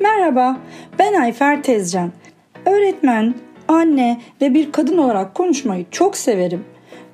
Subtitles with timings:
[0.00, 0.56] Merhaba,
[0.98, 2.12] ben Ayfer Tezcan.
[2.66, 3.34] Öğretmen,
[3.68, 6.64] anne ve bir kadın olarak konuşmayı çok severim.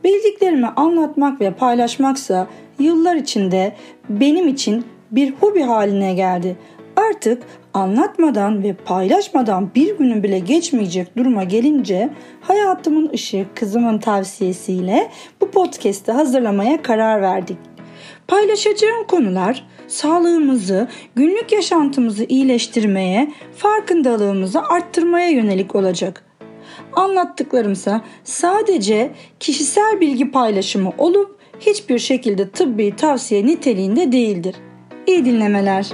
[0.05, 2.47] Bildiklerimi anlatmak ve paylaşmaksa
[2.79, 3.73] yıllar içinde
[4.09, 6.57] benim için bir hobi haline geldi.
[6.97, 7.43] Artık
[7.75, 12.11] anlatmadan ve paylaşmadan bir günün bile geçmeyecek duruma gelince
[12.41, 15.11] hayatımın ışığı kızımın tavsiyesiyle
[15.41, 17.74] bu podcast'i hazırlamaya karar verdik.
[18.29, 26.25] Paylaşacağım konular sağlığımızı, günlük yaşantımızı iyileştirmeye, farkındalığımızı arttırmaya yönelik olacak.
[26.93, 29.11] Anlattıklarımsa sadece
[29.41, 34.57] kişisel bilgi paylaşımı olup hiçbir şekilde tıbbi tavsiye niteliğinde değildir.
[35.07, 35.87] İyi dinlemeler.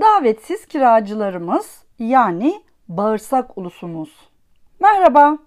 [0.00, 4.28] Davetsiz kiracılarımız yani bağırsak ulusumuz.
[4.80, 5.38] Merhaba.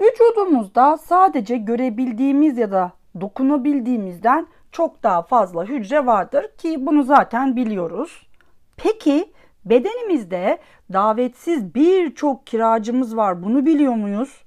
[0.00, 8.28] Vücudumuzda sadece görebildiğimiz ya da dokunabildiğimizden çok daha fazla hücre vardır ki bunu zaten biliyoruz.
[8.76, 9.32] Peki
[9.64, 10.58] bedenimizde
[10.92, 13.42] davetsiz birçok kiracımız var.
[13.42, 14.44] Bunu biliyor muyuz?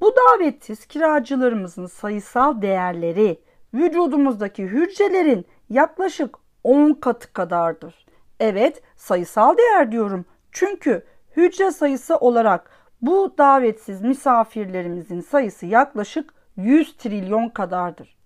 [0.00, 3.40] Bu davetsiz kiracılarımızın sayısal değerleri
[3.74, 8.03] vücudumuzdaki hücrelerin yaklaşık 10 katı kadardır.
[8.46, 10.24] Evet, sayısal değer diyorum.
[10.52, 11.04] Çünkü
[11.36, 12.70] hücre sayısı olarak
[13.02, 18.16] bu davetsiz misafirlerimizin sayısı yaklaşık 100 trilyon kadardır.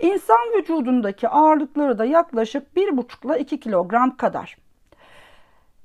[0.00, 4.58] İnsan vücudundaki ağırlıkları da yaklaşık 1,5 ile 2 kilogram kadar.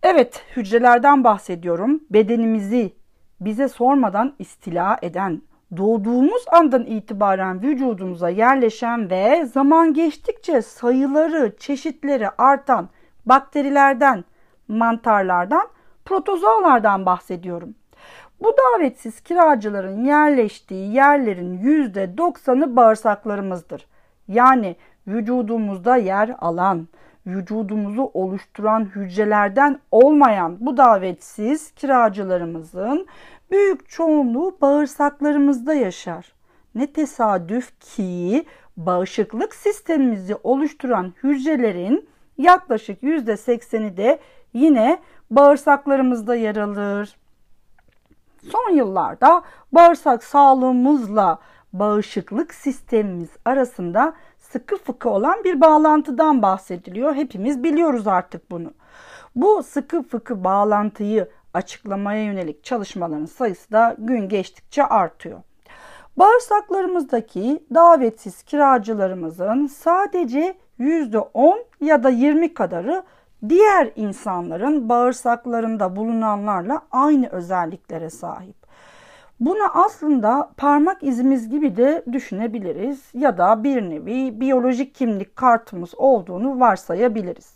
[0.03, 2.03] Evet, hücrelerden bahsediyorum.
[2.09, 2.93] Bedenimizi
[3.41, 5.41] bize sormadan istila eden,
[5.77, 12.89] doğduğumuz andan itibaren vücudumuza yerleşen ve zaman geçtikçe sayıları, çeşitleri artan
[13.25, 14.23] bakterilerden,
[14.67, 15.67] mantarlardan,
[16.05, 17.75] protozoalardan bahsediyorum.
[18.41, 23.87] Bu davetsiz kiracıların yerleştiği yerlerin %90'ı bağırsaklarımızdır.
[24.27, 24.75] Yani
[25.07, 26.87] vücudumuzda yer alan,
[27.27, 33.07] vücudumuzu oluşturan hücrelerden olmayan bu davetsiz kiracılarımızın
[33.51, 36.33] büyük çoğunluğu bağırsaklarımızda yaşar.
[36.75, 38.45] Ne tesadüf ki
[38.77, 44.19] bağışıklık sistemimizi oluşturan hücrelerin yaklaşık %80'i de
[44.53, 44.99] yine
[45.31, 47.15] bağırsaklarımızda yer alır.
[48.51, 51.39] Son yıllarda bağırsak sağlığımızla
[51.73, 57.15] bağışıklık sistemimiz arasında sıkı fıkı olan bir bağlantıdan bahsediliyor.
[57.15, 58.73] Hepimiz biliyoruz artık bunu.
[59.35, 65.39] Bu sıkı fıkı bağlantıyı açıklamaya yönelik çalışmaların sayısı da gün geçtikçe artıyor.
[66.17, 73.03] Bağırsaklarımızdaki davetsiz kiracılarımızın sadece %10 ya da 20 kadarı
[73.49, 78.55] diğer insanların bağırsaklarında bulunanlarla aynı özelliklere sahip.
[79.39, 86.59] Bunu aslında parmak izimiz gibi de düşünebiliriz ya da bir nevi biyolojik kimlik kartımız olduğunu
[86.59, 87.53] varsayabiliriz.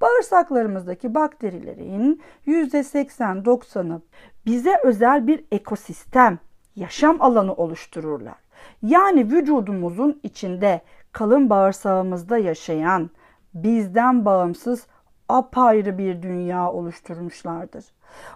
[0.00, 4.02] Bağırsaklarımızdaki bakterilerin %80-90'ı
[4.46, 6.38] bize özel bir ekosistem,
[6.76, 8.34] yaşam alanı oluştururlar.
[8.82, 10.80] Yani vücudumuzun içinde
[11.12, 13.10] kalın bağırsağımızda yaşayan,
[13.54, 14.86] bizden bağımsız
[15.28, 17.84] apayrı bir dünya oluşturmuşlardır.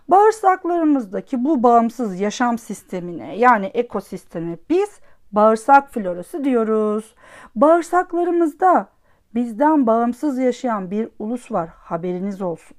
[0.08, 5.00] Bağırsaklarımızdaki bu bağımsız yaşam sistemine yani ekosisteme biz
[5.32, 7.14] bağırsak florası diyoruz.
[7.54, 8.88] Bağırsaklarımızda
[9.34, 12.76] bizden bağımsız yaşayan bir ulus var haberiniz olsun.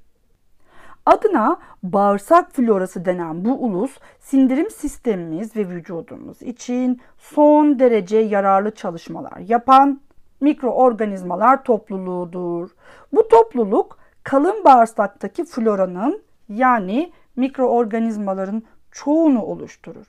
[1.07, 9.37] Adına bağırsak florası denen bu ulus sindirim sistemimiz ve vücudumuz için son derece yararlı çalışmalar
[9.37, 10.01] yapan
[10.41, 12.69] mikroorganizmalar topluluğudur.
[13.13, 20.05] Bu topluluk kalın bağırsaktaki floranın yani mikroorganizmaların çoğunu oluşturur.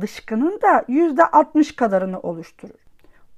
[0.00, 2.80] Dışkının da %60 kadarını oluşturur.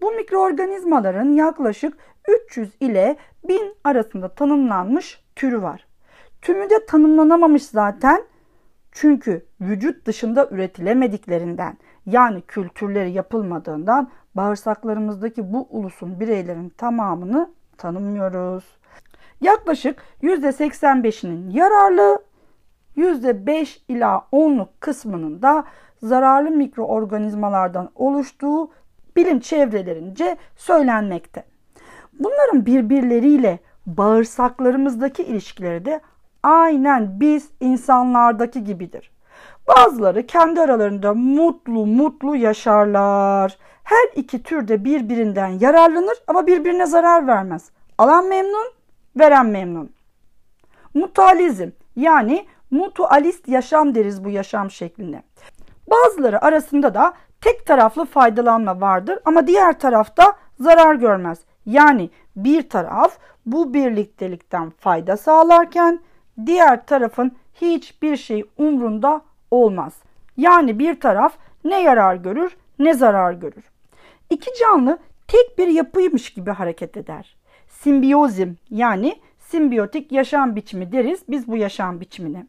[0.01, 1.99] Bu mikroorganizmaların yaklaşık
[2.47, 3.17] 300 ile
[3.49, 5.87] 1000 arasında tanımlanmış türü var.
[6.43, 8.22] Tümü de tanımlanamamış zaten
[8.93, 18.65] çünkü vücut dışında üretilemediklerinden yani kültürleri yapılmadığından bağırsaklarımızdaki bu ulusun bireylerin tamamını tanımıyoruz.
[19.41, 22.22] Yaklaşık %85'inin yararlı,
[22.97, 25.65] %5 ila 10'luk kısmının da
[26.03, 28.71] zararlı mikroorganizmalardan oluştuğu
[29.16, 31.45] bilim çevrelerince söylenmekte.
[32.13, 36.01] Bunların birbirleriyle bağırsaklarımızdaki ilişkileri de
[36.47, 39.10] aynen biz insanlardaki gibidir.
[39.69, 43.59] Bazıları kendi aralarında mutlu mutlu yaşarlar.
[43.84, 47.71] Her iki tür de birbirinden yararlanır ama birbirine zarar vermez.
[47.98, 48.66] Alan memnun,
[49.16, 49.91] veren memnun.
[50.95, 55.22] Mutualizm yani mutualist yaşam deriz bu yaşam şekline.
[55.91, 61.39] Bazıları arasında da tek taraflı faydalanma vardır ama diğer tarafta zarar görmez.
[61.66, 66.01] Yani bir taraf bu birliktelikten fayda sağlarken
[66.47, 69.92] diğer tarafın hiçbir şey umrunda olmaz.
[70.36, 71.33] Yani bir taraf
[71.65, 73.65] ne yarar görür ne zarar görür.
[74.30, 74.98] İki canlı
[75.28, 77.36] tek bir yapıymış gibi hareket eder.
[77.68, 82.47] Simbiyozim yani simbiyotik yaşam biçimi deriz biz bu yaşam biçimine.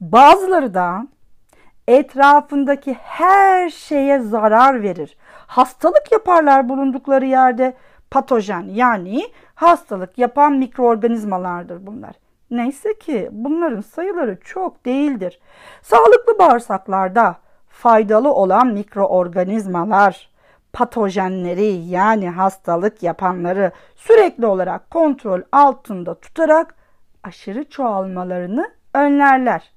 [0.00, 1.06] Bazıları da
[1.88, 5.16] etrafındaki her şeye zarar verir.
[5.46, 7.74] Hastalık yaparlar bulundukları yerde.
[8.10, 9.22] Patojen yani
[9.54, 12.14] hastalık yapan mikroorganizmalardır bunlar.
[12.50, 15.40] Neyse ki bunların sayıları çok değildir.
[15.82, 17.36] Sağlıklı bağırsaklarda
[17.68, 20.30] faydalı olan mikroorganizmalar
[20.72, 26.74] patojenleri yani hastalık yapanları sürekli olarak kontrol altında tutarak
[27.22, 29.72] aşırı çoğalmalarını önlerler.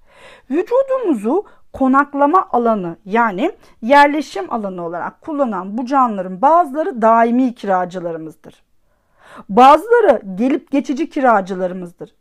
[0.51, 3.51] Vücudumuzu konaklama alanı yani
[3.81, 8.63] yerleşim alanı olarak kullanan bu canlıların bazıları daimi kiracılarımızdır.
[9.49, 12.18] Bazıları gelip geçici kiracılarımızdır.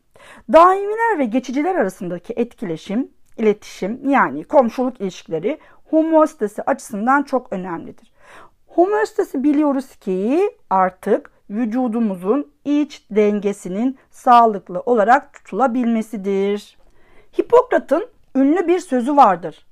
[0.53, 5.59] Daimiler ve geçiciler arasındaki etkileşim, iletişim yani komşuluk ilişkileri
[5.91, 8.13] homeostasi açısından çok önemlidir.
[8.67, 16.79] Homeostasi biliyoruz ki artık vücudumuzun iç dengesinin sağlıklı olarak tutulabilmesidir.
[17.41, 19.67] Hipokrat'ın ünlü bir sözü vardır.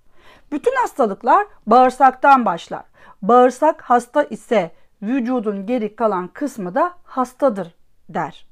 [0.53, 2.85] Bütün hastalıklar bağırsaktan başlar.
[3.23, 4.71] Bağırsak hasta ise
[5.03, 7.75] vücudun geri kalan kısmı da hastadır
[8.09, 8.47] der.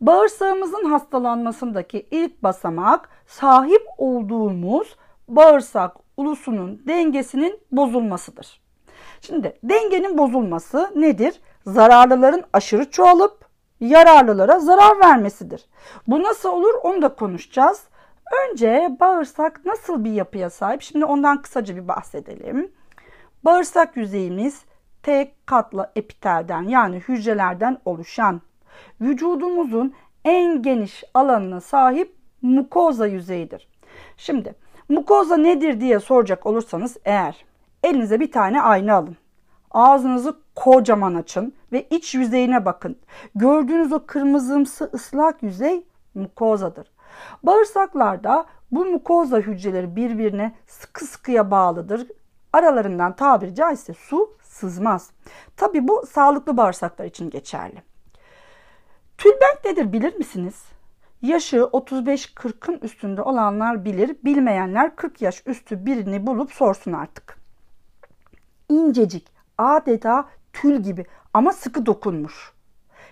[0.00, 4.96] Bağırsağımızın hastalanmasındaki ilk basamak sahip olduğumuz
[5.28, 8.62] bağırsak ulusunun dengesinin bozulmasıdır.
[9.20, 11.40] Şimdi dengenin bozulması nedir?
[11.66, 13.44] Zararlıların aşırı çoğalıp
[13.80, 15.64] yararlılara zarar vermesidir.
[16.06, 17.82] Bu nasıl olur onu da konuşacağız.
[18.50, 20.82] Önce bağırsak nasıl bir yapıya sahip?
[20.82, 22.72] Şimdi ondan kısaca bir bahsedelim.
[23.44, 24.64] Bağırsak yüzeyimiz
[25.02, 28.40] tek katlı epitelden yani hücrelerden oluşan
[29.00, 33.68] vücudumuzun en geniş alanına sahip mukoza yüzeyidir.
[34.16, 34.54] Şimdi
[34.88, 37.44] mukoza nedir diye soracak olursanız eğer
[37.82, 39.16] elinize bir tane ayna alın.
[39.70, 42.96] Ağzınızı kocaman açın ve iç yüzeyine bakın.
[43.34, 46.92] Gördüğünüz o kırmızımsı ıslak yüzey mukozadır.
[47.42, 52.06] Bağırsaklarda bu mukoza hücreleri birbirine sıkı sıkıya bağlıdır.
[52.52, 55.10] Aralarından tabiri caizse su sızmaz.
[55.56, 57.82] Tabi bu sağlıklı bağırsaklar için geçerli.
[59.22, 60.62] Tülbent nedir bilir misiniz?
[61.22, 67.38] Yaşı 35-40'ın üstünde olanlar bilir, bilmeyenler 40 yaş üstü birini bulup sorsun artık.
[68.68, 69.26] İncecik,
[69.58, 71.04] adeta tül gibi
[71.34, 72.52] ama sıkı dokunmuş.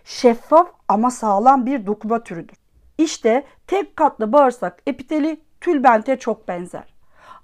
[0.05, 2.57] Şeffaf ama sağlam bir dokuma türüdür.
[2.99, 6.95] İşte tek katlı bağırsak epiteli tülbente çok benzer.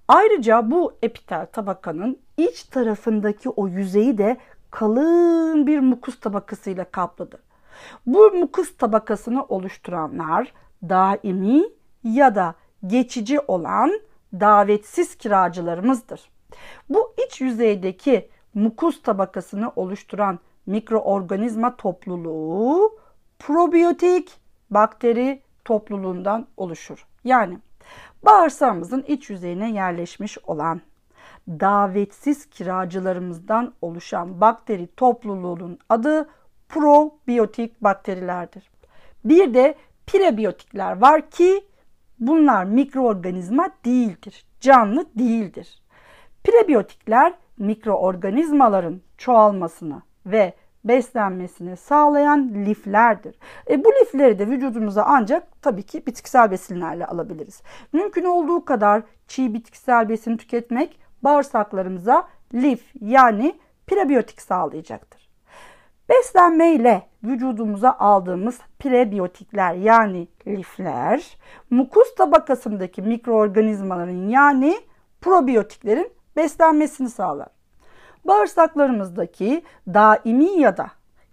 [0.09, 4.37] Ayrıca bu epitel tabakanın iç tarafındaki o yüzeyi de
[4.71, 7.46] kalın bir mukus tabakasıyla kaplıdır.
[8.07, 10.53] Bu mukus tabakasını oluşturanlar
[10.83, 11.63] daimi
[12.05, 12.55] ya da
[12.87, 14.01] geçici olan
[14.33, 16.31] davetsiz kiracılarımızdır.
[16.89, 22.99] Bu iç yüzeydeki mukus tabakasını oluşturan mikroorganizma topluluğu
[23.39, 24.41] probiyotik
[24.71, 27.07] bakteri topluluğundan oluşur.
[27.25, 27.59] Yani
[28.23, 30.81] bağırsağımızın iç yüzeyine yerleşmiş olan
[31.49, 36.29] davetsiz kiracılarımızdan oluşan bakteri topluluğunun adı
[36.69, 38.71] probiyotik bakterilerdir.
[39.25, 39.75] Bir de
[40.07, 41.65] prebiyotikler var ki
[42.19, 45.83] bunlar mikroorganizma değildir, canlı değildir.
[46.45, 50.55] Prebiyotikler mikroorganizmaların çoğalmasını ve
[50.85, 53.39] beslenmesini sağlayan liflerdir.
[53.71, 57.63] E, bu lifleri de vücudumuza ancak tabii ki bitkisel besinlerle alabiliriz.
[57.93, 65.26] Mümkün olduğu kadar çiğ bitkisel besin tüketmek bağırsaklarımıza lif yani prebiyotik sağlayacaktır.
[66.09, 71.39] Beslenmeyle vücudumuza aldığımız prebiyotikler yani lifler
[71.71, 74.77] mukus tabakasındaki mikroorganizmaların yani
[75.21, 77.49] probiyotiklerin beslenmesini sağlar.
[78.25, 80.91] Bağırsaklarımızdaki daimi ya da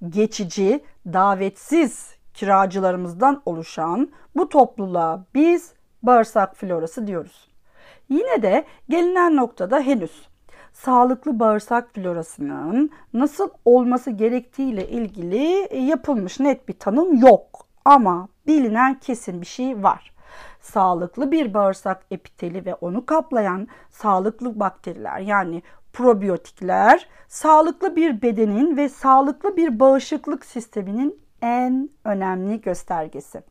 [0.09, 7.51] geçici, davetsiz kiracılarımızdan oluşan bu topluluğa biz bağırsak florası diyoruz.
[8.09, 10.32] Yine de gelinen noktada henüz
[10.73, 17.65] sağlıklı bağırsak florasının nasıl olması gerektiğiyle ilgili yapılmış net bir tanım yok.
[17.85, 20.13] Ama bilinen kesin bir şey var.
[20.61, 25.61] Sağlıklı bir bağırsak epiteli ve onu kaplayan sağlıklı bakteriler yani
[25.93, 33.43] probiyotikler sağlıklı bir bedenin ve sağlıklı bir bağışıklık sisteminin en önemli göstergesi.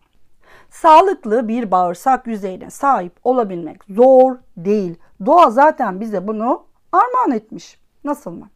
[0.70, 4.98] Sağlıklı bir bağırsak yüzeyine sahip olabilmek zor değil.
[5.26, 7.78] Doğa zaten bize bunu armağan etmiş.
[8.04, 8.48] Nasıl mı?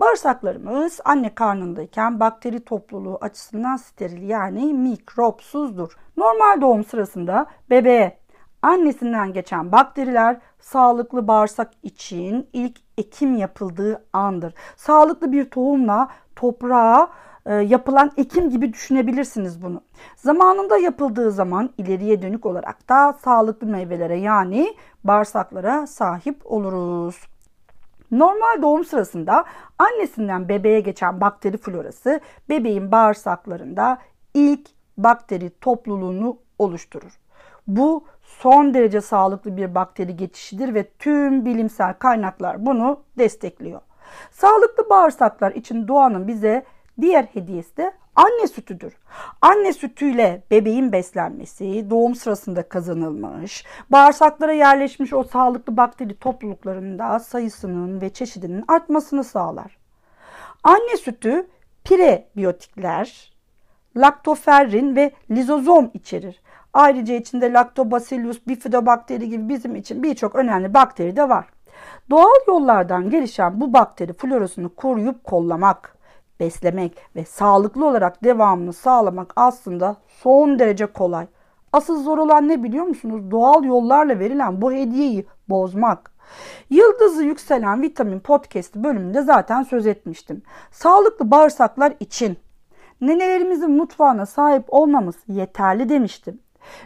[0.00, 5.96] Bağırsaklarımız anne karnındayken bakteri topluluğu açısından steril yani mikropsuzdur.
[6.16, 8.18] Normal doğum sırasında bebeğe
[8.62, 14.54] annesinden geçen bakteriler sağlıklı bağırsak için ilk ekim yapıldığı andır.
[14.76, 17.08] Sağlıklı bir tohumla toprağa
[17.46, 19.80] e, yapılan ekim gibi düşünebilirsiniz bunu.
[20.16, 27.35] Zamanında yapıldığı zaman ileriye dönük olarak da sağlıklı meyvelere yani bağırsaklara sahip oluruz.
[28.10, 29.44] Normal doğum sırasında
[29.78, 33.98] annesinden bebeğe geçen bakteri florası bebeğin bağırsaklarında
[34.34, 37.18] ilk bakteri topluluğunu oluşturur.
[37.66, 43.80] Bu son derece sağlıklı bir bakteri geçişidir ve tüm bilimsel kaynaklar bunu destekliyor.
[44.30, 46.64] Sağlıklı bağırsaklar için doğanın bize
[47.00, 48.92] diğer hediyesi de anne sütüdür.
[49.42, 58.10] Anne sütüyle bebeğin beslenmesi doğum sırasında kazanılmış, bağırsaklara yerleşmiş o sağlıklı bakteri topluluklarında sayısının ve
[58.10, 59.78] çeşidinin artmasını sağlar.
[60.64, 61.46] Anne sütü
[61.84, 63.32] prebiyotikler,
[63.96, 66.40] laktoferrin ve lizozom içerir.
[66.72, 71.46] Ayrıca içinde Lactobacillus bifidobakteri gibi bizim için birçok önemli bakteri de var.
[72.10, 75.95] Doğal yollardan gelişen bu bakteri florasını koruyup kollamak,
[76.40, 81.26] beslemek ve sağlıklı olarak devamını sağlamak aslında son derece kolay.
[81.72, 83.30] Asıl zor olan ne biliyor musunuz?
[83.30, 86.12] Doğal yollarla verilen bu hediyeyi bozmak.
[86.70, 90.42] Yıldızı yükselen vitamin podcast bölümünde zaten söz etmiştim.
[90.70, 92.38] Sağlıklı bağırsaklar için
[93.00, 96.40] nenelerimizin mutfağına sahip olmamız yeterli demiştim.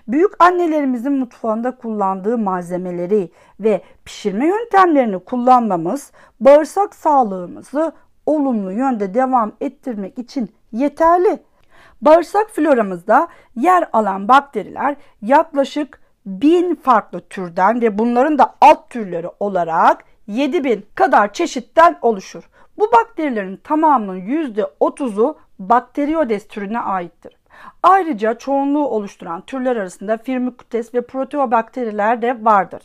[0.08, 3.30] Büyük annelerimizin mutfağında kullandığı malzemeleri
[3.60, 7.92] ve pişirme yöntemlerini kullanmamız bağırsak sağlığımızı
[8.30, 11.42] olumlu yönde devam ettirmek için yeterli.
[12.02, 20.04] Bağırsak floramızda yer alan bakteriler yaklaşık bin farklı türden ve bunların da alt türleri olarak
[20.26, 22.50] 7000 kadar çeşitten oluşur.
[22.78, 27.39] Bu bakterilerin tamamının %30'u Bakteriodes türüne aittir.
[27.82, 32.82] Ayrıca çoğunluğu oluşturan türler arasında Firmicutes ve Proteobakteriler de vardır.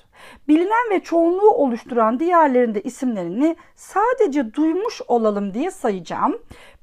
[0.47, 6.37] Bilinen ve çoğunluğu oluşturan diğerlerinde isimlerini sadece duymuş olalım diye sayacağım.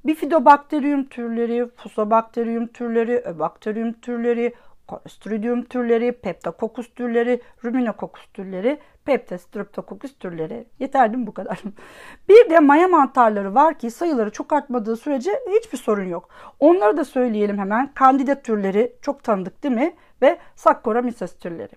[0.04, 4.54] Bifidobakterium türleri, Fusobakterium türleri, Öbakterium türleri,
[4.92, 10.66] Clostridium türleri, Peptococcus türleri, Ruminococcus türleri, Peptostreptococcus türleri.
[10.78, 11.62] Yeter değil mi bu kadar?
[12.28, 16.28] Bir de maya mantarları var ki sayıları çok artmadığı sürece hiçbir sorun yok.
[16.60, 17.92] Onları da söyleyelim hemen.
[17.98, 19.94] Candida türleri çok tanıdık değil mi?
[20.22, 21.72] Ve Saccharomyces türleri.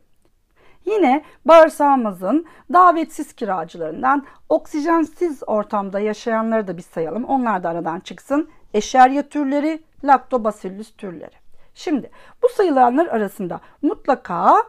[0.86, 7.24] Yine bağırsağımızın davetsiz kiracılarından oksijensiz ortamda yaşayanları da bir sayalım.
[7.24, 8.50] Onlar da aradan çıksın.
[8.74, 11.45] Eşerya türleri, Lactobacillus türleri.
[11.76, 12.10] Şimdi
[12.44, 14.64] bu sayılanlar arasında mutlaka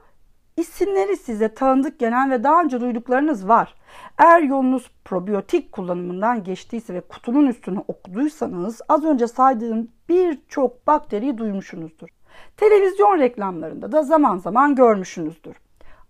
[0.57, 3.75] isimleri size tanıdık gelen ve daha önce duyduklarınız var.
[4.19, 12.09] Eğer yolunuz probiyotik kullanımından geçtiyse ve kutunun üstünü okuduysanız az önce saydığım birçok bakteriyi duymuşsunuzdur.
[12.57, 15.57] Televizyon reklamlarında da zaman zaman görmüşsünüzdür.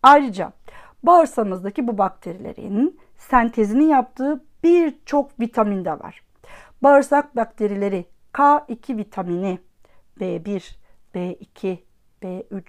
[0.03, 0.53] Ayrıca
[1.03, 6.23] bağırsağımızdaki bu bakterilerin sentezini yaptığı birçok vitamin de var.
[6.83, 9.59] Bağırsak bakterileri K2 vitamini,
[10.21, 10.77] B1,
[11.17, 11.79] B2,
[12.23, 12.65] B3,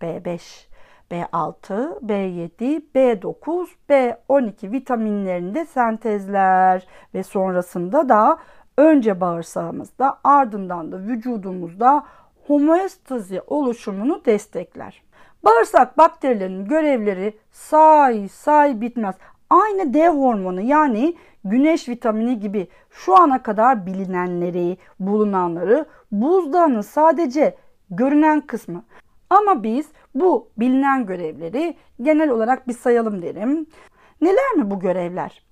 [0.00, 0.66] B5,
[1.10, 8.38] B6, B7, B9, B12 vitaminlerini de sentezler ve sonrasında da
[8.78, 12.04] önce bağırsağımızda ardından da vücudumuzda
[12.46, 15.02] homeostazi oluşumunu destekler.
[15.44, 19.14] Bağırsak bakterilerinin görevleri say say bitmez.
[19.50, 27.56] Aynı D hormonu yani güneş vitamini gibi şu ana kadar bilinenleri, bulunanları buzdağının sadece
[27.96, 28.84] görünen kısmı.
[29.30, 33.66] Ama biz bu bilinen görevleri genel olarak bir sayalım derim.
[34.20, 35.42] Neler mi bu görevler?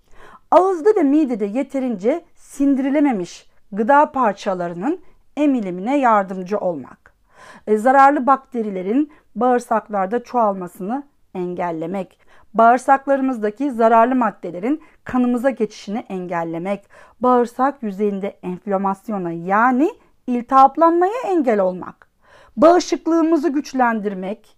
[0.50, 5.00] Ağızda ve midede yeterince sindirilememiş gıda parçalarının
[5.36, 7.14] emilimine yardımcı olmak.
[7.66, 11.02] E, zararlı bakterilerin bağırsaklarda çoğalmasını
[11.34, 12.18] engellemek,
[12.54, 16.84] bağırsaklarımızdaki zararlı maddelerin kanımıza geçişini engellemek,
[17.20, 19.90] bağırsak yüzeyinde enflamasyona yani
[20.26, 22.09] iltihaplanmaya engel olmak,
[22.56, 24.56] bağışıklığımızı güçlendirmek,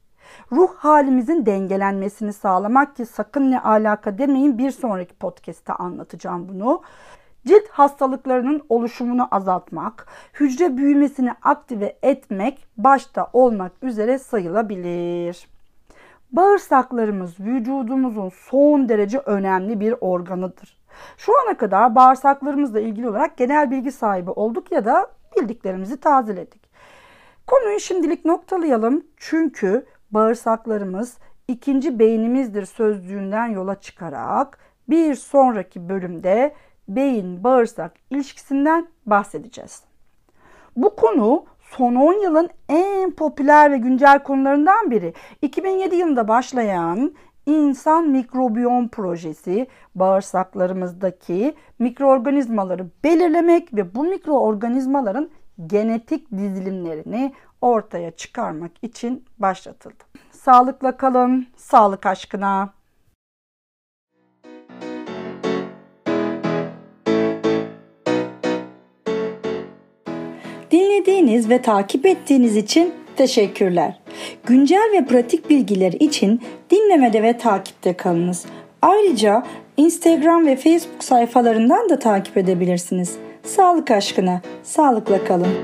[0.52, 6.82] ruh halimizin dengelenmesini sağlamak ki sakın ne alaka demeyin bir sonraki podcast'te anlatacağım bunu.
[7.46, 15.48] Cilt hastalıklarının oluşumunu azaltmak, hücre büyümesini aktive etmek başta olmak üzere sayılabilir.
[16.32, 20.78] Bağırsaklarımız vücudumuzun son derece önemli bir organıdır.
[21.16, 25.06] Şu ana kadar bağırsaklarımızla ilgili olarak genel bilgi sahibi olduk ya da
[25.36, 26.71] bildiklerimizi tazeledik.
[27.46, 31.18] Konuyu şimdilik noktalayalım çünkü bağırsaklarımız
[31.48, 34.58] ikinci beynimizdir sözlüğünden yola çıkarak
[34.88, 36.54] bir sonraki bölümde
[36.88, 39.82] beyin bağırsak ilişkisinden bahsedeceğiz.
[40.76, 45.14] Bu konu son 10 yılın en popüler ve güncel konularından biri.
[45.42, 47.14] 2007 yılında başlayan
[47.46, 55.30] İnsan Mikrobiyom Projesi bağırsaklarımızdaki mikroorganizmaları belirlemek ve bu mikroorganizmaların
[55.66, 60.04] genetik dizilimlerini ortaya çıkarmak için başlatıldı.
[60.30, 62.72] Sağlıkla kalın, sağlık aşkına.
[70.70, 74.00] Dinlediğiniz ve takip ettiğiniz için teşekkürler.
[74.46, 78.46] Güncel ve pratik bilgiler için dinlemede ve takipte kalınız.
[78.82, 79.42] Ayrıca
[79.76, 83.18] Instagram ve Facebook sayfalarından da takip edebilirsiniz.
[83.44, 85.54] Sağlık aşkına, sağlıkla kalın.